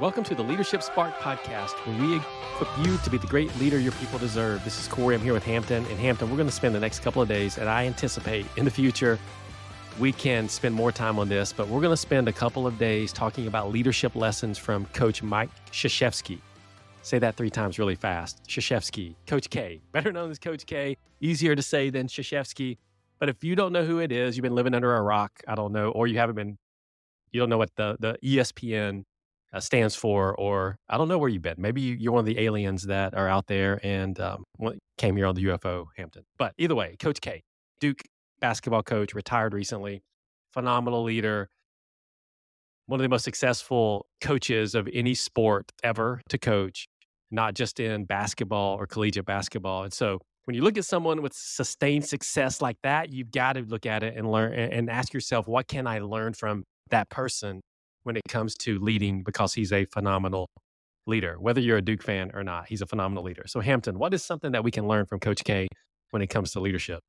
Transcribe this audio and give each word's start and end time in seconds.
Welcome 0.00 0.24
to 0.24 0.34
the 0.34 0.42
Leadership 0.42 0.82
Spark 0.82 1.14
podcast, 1.18 1.74
where 1.86 1.96
we 2.00 2.16
equip 2.16 2.68
you 2.84 2.98
to 2.98 3.10
be 3.10 3.16
the 3.16 3.28
great 3.28 3.56
leader 3.60 3.78
your 3.78 3.92
people 3.92 4.18
deserve. 4.18 4.64
This 4.64 4.80
is 4.80 4.88
Corey. 4.88 5.14
I'm 5.14 5.20
here 5.20 5.32
with 5.32 5.44
Hampton. 5.44 5.86
And 5.86 6.00
Hampton, 6.00 6.28
we're 6.30 6.36
going 6.36 6.48
to 6.48 6.54
spend 6.54 6.74
the 6.74 6.80
next 6.80 6.98
couple 6.98 7.22
of 7.22 7.28
days, 7.28 7.58
and 7.58 7.68
I 7.68 7.86
anticipate 7.86 8.44
in 8.56 8.64
the 8.64 8.72
future 8.72 9.20
we 10.00 10.10
can 10.10 10.48
spend 10.48 10.74
more 10.74 10.90
time 10.90 11.16
on 11.20 11.28
this, 11.28 11.52
but 11.52 11.68
we're 11.68 11.80
going 11.80 11.92
to 11.92 11.96
spend 11.96 12.26
a 12.26 12.32
couple 12.32 12.66
of 12.66 12.76
days 12.76 13.12
talking 13.12 13.46
about 13.46 13.70
leadership 13.70 14.16
lessons 14.16 14.58
from 14.58 14.86
Coach 14.86 15.22
Mike 15.22 15.50
Krzyzewski. 15.70 16.40
Say 17.02 17.20
that 17.20 17.36
three 17.36 17.50
times 17.50 17.78
really 17.78 17.94
fast. 17.94 18.42
Krzyzewski, 18.48 19.14
Coach 19.28 19.48
K, 19.48 19.80
better 19.92 20.10
known 20.10 20.28
as 20.28 20.40
Coach 20.40 20.66
K, 20.66 20.96
easier 21.20 21.54
to 21.54 21.62
say 21.62 21.90
than 21.90 22.08
Krzyzewski. 22.08 22.78
But 23.20 23.28
if 23.28 23.44
you 23.44 23.54
don't 23.54 23.72
know 23.72 23.84
who 23.84 24.00
it 24.00 24.10
is, 24.10 24.36
you've 24.36 24.42
been 24.42 24.56
living 24.56 24.74
under 24.74 24.96
a 24.96 25.02
rock, 25.02 25.40
I 25.46 25.54
don't 25.54 25.70
know, 25.70 25.90
or 25.90 26.08
you 26.08 26.18
haven't 26.18 26.34
been, 26.34 26.58
you 27.30 27.38
don't 27.38 27.48
know 27.48 27.58
what 27.58 27.70
the, 27.76 27.96
the 28.00 28.18
ESPN 28.24 29.04
uh, 29.54 29.60
stands 29.60 29.94
for, 29.94 30.34
or 30.34 30.76
I 30.88 30.98
don't 30.98 31.08
know 31.08 31.18
where 31.18 31.28
you've 31.28 31.42
been. 31.42 31.54
Maybe 31.58 31.80
you're 31.80 32.12
one 32.12 32.20
of 32.20 32.26
the 32.26 32.40
aliens 32.40 32.82
that 32.84 33.14
are 33.14 33.28
out 33.28 33.46
there 33.46 33.78
and 33.82 34.18
um, 34.18 34.44
came 34.98 35.16
here 35.16 35.26
on 35.26 35.36
the 35.36 35.44
UFO 35.44 35.86
Hampton. 35.96 36.24
But 36.36 36.54
either 36.58 36.74
way, 36.74 36.96
Coach 36.98 37.20
K, 37.20 37.42
Duke 37.80 38.02
basketball 38.40 38.82
coach, 38.82 39.14
retired 39.14 39.54
recently, 39.54 40.02
phenomenal 40.52 41.04
leader, 41.04 41.48
one 42.86 43.00
of 43.00 43.02
the 43.02 43.08
most 43.08 43.24
successful 43.24 44.06
coaches 44.20 44.74
of 44.74 44.88
any 44.92 45.14
sport 45.14 45.70
ever 45.82 46.20
to 46.28 46.36
coach, 46.36 46.86
not 47.30 47.54
just 47.54 47.80
in 47.80 48.04
basketball 48.04 48.76
or 48.76 48.86
collegiate 48.86 49.24
basketball. 49.24 49.84
And 49.84 49.92
so 49.92 50.18
when 50.44 50.54
you 50.54 50.62
look 50.62 50.76
at 50.76 50.84
someone 50.84 51.22
with 51.22 51.32
sustained 51.32 52.04
success 52.04 52.60
like 52.60 52.76
that, 52.82 53.10
you've 53.10 53.30
got 53.30 53.54
to 53.54 53.62
look 53.62 53.86
at 53.86 54.02
it 54.02 54.14
and 54.16 54.30
learn 54.30 54.52
and 54.52 54.90
ask 54.90 55.14
yourself, 55.14 55.46
what 55.48 55.68
can 55.68 55.86
I 55.86 56.00
learn 56.00 56.34
from 56.34 56.64
that 56.90 57.08
person 57.08 57.62
when 58.04 58.16
it 58.16 58.22
comes 58.28 58.54
to 58.54 58.78
leading 58.78 59.22
because 59.22 59.52
he's 59.52 59.72
a 59.72 59.84
phenomenal 59.86 60.48
leader. 61.06 61.36
Whether 61.38 61.60
you're 61.60 61.78
a 61.78 61.82
Duke 61.82 62.02
fan 62.02 62.30
or 62.34 62.44
not, 62.44 62.68
he's 62.68 62.80
a 62.80 62.86
phenomenal 62.86 63.24
leader. 63.24 63.44
So, 63.46 63.60
Hampton, 63.60 63.98
what 63.98 64.14
is 64.14 64.24
something 64.24 64.52
that 64.52 64.64
we 64.64 64.70
can 64.70 64.86
learn 64.86 65.06
from 65.06 65.20
Coach 65.20 65.42
K 65.44 65.68
when 66.10 66.22
it 66.22 66.28
comes 66.28 66.52
to 66.52 66.60
leadership? 66.60 67.00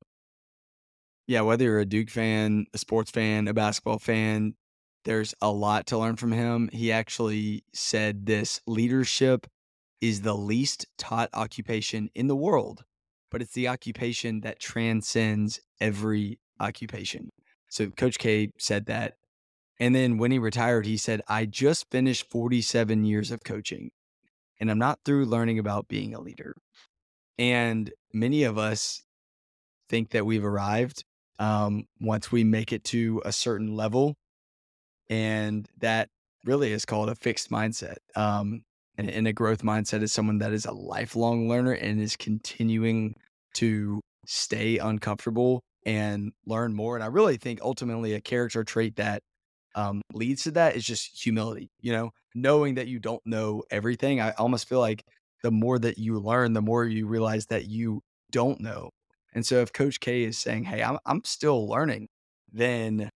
Yeah, 1.26 1.40
whether 1.42 1.64
you're 1.64 1.80
a 1.80 1.86
Duke 1.86 2.10
fan, 2.10 2.66
a 2.74 2.78
sports 2.78 3.10
fan, 3.10 3.48
a 3.48 3.54
basketball 3.54 3.98
fan, 3.98 4.54
there's 5.04 5.34
a 5.40 5.50
lot 5.50 5.86
to 5.86 5.98
learn 5.98 6.16
from 6.16 6.32
him. 6.32 6.68
He 6.72 6.92
actually 6.92 7.64
said 7.72 8.26
this 8.26 8.60
leadership 8.66 9.46
is 10.00 10.22
the 10.22 10.34
least 10.34 10.86
taught 10.98 11.30
occupation 11.32 12.10
in 12.14 12.26
the 12.26 12.36
world, 12.36 12.84
but 13.30 13.40
it's 13.40 13.54
the 13.54 13.68
occupation 13.68 14.40
that 14.40 14.60
transcends 14.60 15.60
every 15.80 16.38
occupation. 16.60 17.30
So 17.70 17.88
Coach 17.90 18.18
K 18.18 18.50
said 18.58 18.86
that 18.86 19.14
and 19.78 19.94
then 19.94 20.18
when 20.18 20.30
he 20.30 20.38
retired, 20.38 20.86
he 20.86 20.96
said, 20.96 21.22
I 21.28 21.44
just 21.44 21.90
finished 21.90 22.30
47 22.30 23.04
years 23.04 23.30
of 23.30 23.44
coaching 23.44 23.90
and 24.60 24.70
I'm 24.70 24.78
not 24.78 25.00
through 25.04 25.26
learning 25.26 25.58
about 25.58 25.88
being 25.88 26.14
a 26.14 26.20
leader. 26.20 26.54
And 27.38 27.92
many 28.12 28.44
of 28.44 28.56
us 28.56 29.02
think 29.88 30.10
that 30.10 30.24
we've 30.24 30.44
arrived 30.44 31.04
um, 31.38 31.84
once 32.00 32.32
we 32.32 32.44
make 32.44 32.72
it 32.72 32.84
to 32.84 33.20
a 33.24 33.32
certain 33.32 33.74
level. 33.76 34.14
And 35.10 35.68
that 35.78 36.08
really 36.44 36.72
is 36.72 36.84
called 36.84 37.10
a 37.10 37.14
fixed 37.14 37.50
mindset. 37.50 37.96
Um, 38.14 38.62
and, 38.96 39.10
and 39.10 39.28
a 39.28 39.32
growth 39.32 39.62
mindset 39.62 40.02
is 40.02 40.12
someone 40.12 40.38
that 40.38 40.52
is 40.52 40.64
a 40.64 40.72
lifelong 40.72 41.48
learner 41.48 41.72
and 41.72 42.00
is 42.00 42.16
continuing 42.16 43.14
to 43.54 44.00
stay 44.24 44.78
uncomfortable 44.78 45.62
and 45.84 46.32
learn 46.46 46.74
more. 46.74 46.96
And 46.96 47.04
I 47.04 47.08
really 47.08 47.36
think 47.36 47.60
ultimately 47.60 48.14
a 48.14 48.20
character 48.20 48.64
trait 48.64 48.96
that 48.96 49.22
um, 49.76 50.00
leads 50.12 50.42
to 50.44 50.50
that 50.52 50.74
is 50.74 50.84
just 50.84 51.22
humility, 51.22 51.70
you 51.80 51.92
know, 51.92 52.10
knowing 52.34 52.74
that 52.74 52.88
you 52.88 52.98
don't 52.98 53.24
know 53.26 53.62
everything. 53.70 54.20
I 54.20 54.32
almost 54.32 54.68
feel 54.68 54.80
like 54.80 55.04
the 55.42 55.50
more 55.50 55.78
that 55.78 55.98
you 55.98 56.18
learn, 56.18 56.54
the 56.54 56.62
more 56.62 56.84
you 56.84 57.06
realize 57.06 57.46
that 57.46 57.66
you 57.66 58.02
don't 58.32 58.58
know. 58.60 58.90
And 59.34 59.44
so 59.44 59.56
if 59.56 59.72
Coach 59.72 60.00
K 60.00 60.24
is 60.24 60.38
saying, 60.38 60.64
Hey, 60.64 60.82
I'm, 60.82 60.98
I'm 61.04 61.22
still 61.24 61.68
learning, 61.68 62.08
then 62.50 63.10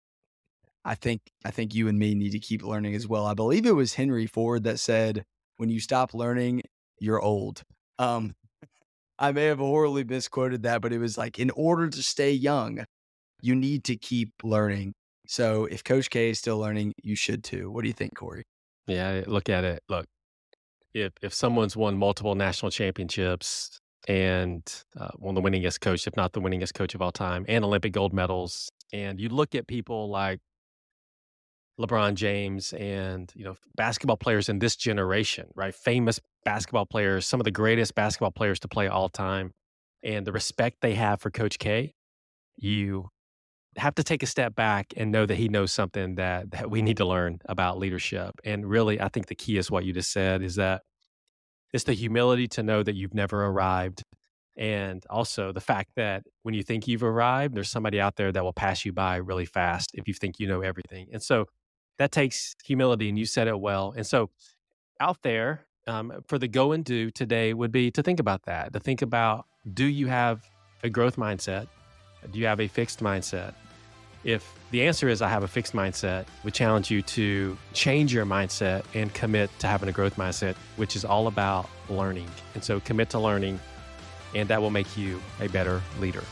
I 0.85 0.95
think, 0.95 1.21
I 1.45 1.51
think 1.51 1.75
you 1.75 1.89
and 1.89 1.99
me 1.99 2.15
need 2.15 2.31
to 2.31 2.39
keep 2.39 2.65
learning 2.65 2.95
as 2.95 3.07
well. 3.07 3.27
I 3.27 3.35
believe 3.35 3.67
it 3.67 3.73
was 3.73 3.95
Henry 3.95 4.27
Ford 4.27 4.65
that 4.65 4.81
said, 4.81 5.25
when 5.59 5.69
you 5.69 5.79
stop 5.79 6.15
learning, 6.15 6.63
you're 6.99 7.21
old. 7.21 7.63
Um, 7.99 8.35
I 9.19 9.33
may 9.33 9.45
have 9.45 9.59
horribly 9.59 10.05
misquoted 10.05 10.63
that, 10.63 10.81
but 10.81 10.93
it 10.93 10.99
was 10.99 11.19
like, 11.19 11.39
in 11.39 11.51
order 11.51 11.89
to 11.89 12.03
stay 12.03 12.33
young, 12.33 12.85
you 13.43 13.55
need 13.55 13.85
to 13.85 13.97
keep 13.97 14.33
learning 14.43 14.95
so 15.27 15.67
if 15.67 15.85
Coach 15.85 16.11
K 16.11 16.31
is 16.31 16.39
still 16.39 16.59
learning, 16.59 16.95
you 17.03 17.17
should 17.17 17.45
too. 17.45 17.71
What 17.71 17.83
do 17.83 17.89
you 17.89 17.95
think, 17.95 18.15
Corey? 18.15 18.45
Yeah, 18.87 19.25
look 19.27 19.49
at 19.49 19.65
it. 19.65 19.83
Look, 19.89 20.07
if 20.95 21.13
if 21.23 21.35
someone's 21.35 21.77
won 21.77 21.99
multiple 21.99 22.35
national 22.35 22.71
championships 22.71 23.79
and 24.09 24.63
uh, 24.99 25.09
one 25.17 25.35
the 25.35 25.43
winningest 25.43 25.81
coach, 25.81 26.07
if 26.07 26.17
not 26.17 26.33
the 26.33 26.41
winningest 26.41 26.75
coach 26.75 26.95
of 26.95 27.03
all 27.03 27.13
time, 27.13 27.45
and 27.49 27.65
Olympic 27.65 27.93
gold 27.93 28.13
medals, 28.13 28.69
and 28.93 29.21
you 29.21 29.29
look 29.29 29.55
at 29.55 29.67
people 29.67 30.09
like 30.09 30.41
LeBron 31.81 32.15
James 32.15 32.73
and 32.73 33.31
you 33.35 33.45
know 33.45 33.57
basketball 33.77 34.17
players 34.17 34.49
in 34.49 34.59
this 34.61 34.77
generation, 34.77 35.49
right? 35.55 35.75
Famous 35.75 36.21
basketball 36.45 36.87
players, 36.87 37.27
some 37.27 37.41
of 37.41 37.45
the 37.45 37.51
greatest 37.51 37.95
basketball 37.95 38.31
players 38.31 38.59
to 38.61 38.69
play 38.69 38.87
all 38.89 39.09
time, 39.09 39.53
and 40.03 40.27
the 40.27 40.33
respect 40.33 40.79
they 40.81 40.95
have 40.95 41.21
for 41.21 41.31
Coach 41.31 41.59
K, 41.59 41.93
you 42.57 43.11
have 43.77 43.95
to 43.97 44.05
take 44.05 44.23
a 44.23 44.27
step 44.27 44.55
back 44.55 44.93
and 44.97 45.13
know 45.13 45.27
that 45.27 45.37
he 45.37 45.49
knows 45.49 45.73
something 45.73 46.15
that 46.17 46.51
that 46.53 46.71
we 46.71 46.83
need 46.83 46.97
to 46.97 47.05
learn 47.05 47.41
about 47.47 47.79
leadership. 47.79 48.33
And 48.45 48.67
really, 48.67 49.01
I 49.01 49.09
think 49.09 49.27
the 49.27 49.35
key 49.35 49.59
is 49.59 49.71
what 49.71 49.85
you 49.85 49.93
just 49.93 50.13
said 50.13 50.43
is 50.43 50.57
that 50.57 50.83
it's 51.73 51.85
the 51.85 51.93
humility 51.93 52.49
to 52.49 52.63
know 52.63 52.83
that 52.83 52.95
you've 52.95 53.15
never 53.15 53.45
arrived. 53.45 54.03
And 54.57 55.05
also 55.11 55.53
the 55.53 55.61
fact 55.61 55.91
that 55.97 56.23
when 56.43 56.55
you 56.55 56.63
think 56.63 56.89
you've 56.89 57.03
arrived, 57.03 57.55
there's 57.55 57.71
somebody 57.71 58.01
out 58.01 58.17
there 58.17 58.33
that 58.33 58.43
will 58.43 58.55
pass 58.55 58.87
you 58.87 58.93
by 58.93 59.17
really 59.17 59.45
fast 59.45 59.91
if 59.93 60.09
you 60.09 60.15
think 60.15 60.41
you 60.41 60.47
know 60.47 60.63
everything. 60.63 61.09
And 61.13 61.23
so 61.23 61.47
that 61.99 62.13
takes 62.13 62.55
humility, 62.65 63.09
and 63.09 63.19
you 63.19 63.27
said 63.27 63.49
it 63.49 63.59
well. 63.59 63.93
And 63.97 64.07
so 64.07 64.31
out 65.01 65.19
there 65.23 65.67
um, 65.87 66.13
for 66.27 66.39
the 66.39 66.49
go 66.49 66.73
and 66.73 66.85
do 66.85 67.11
today 67.11 67.53
would 67.53 67.73
be 67.73 67.91
to 67.91 68.03
think 68.03 68.21
about 68.21 68.45
that, 68.45 68.73
to 68.73 68.81
think 68.81 69.03
about 69.03 69.47
do 69.75 69.85
you 69.85 70.07
have 70.07 70.49
a 70.83 70.89
growth 70.89 71.17
mindset? 71.17 71.69
Do 72.31 72.39
you 72.39 72.47
have 72.47 72.61
a 72.61 72.69
fixed 72.69 73.01
mindset? 73.01 73.55
If 74.27 74.59
the 74.73 74.83
answer 74.83 75.09
is 75.09 75.23
I 75.23 75.29
have 75.29 75.45
a 75.45 75.49
fixed 75.49 75.73
mindset, 75.73 76.27
we 76.43 76.51
challenge 76.51 76.91
you 76.91 77.01
to 77.01 77.57
change 77.73 78.13
your 78.13 78.27
mindset 78.27 78.85
and 78.93 79.15
commit 79.15 79.57
to 79.61 79.69
having 79.69 79.89
a 79.89 79.93
growth 79.93 80.17
mindset, 80.17 80.57
which 80.75 80.97
is 80.97 81.05
all 81.05 81.29
about 81.29 81.71
learning. 81.89 82.29
And 82.55 82.65
so 82.65 82.81
commit 82.81 83.09
to 83.11 83.21
learning, 83.21 83.61
and 84.35 84.49
that 84.49 84.61
will 84.61 84.71
make 84.71 84.97
you 84.97 85.23
a 85.39 85.49
better 85.49 85.81
leader. 86.01 86.25